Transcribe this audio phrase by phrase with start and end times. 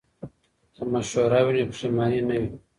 [0.73, 2.49] که مشوره وي نو پښیمانی نه وي.